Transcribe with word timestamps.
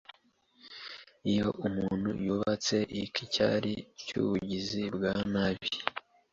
Iyo 1.31 1.47
umuntu 1.67 2.09
yubatse 2.23 2.77
iki 3.03 3.23
cyari 3.33 3.73
cyubugizi 4.03 4.81
bwa 4.95 5.13
nabi 5.31 5.69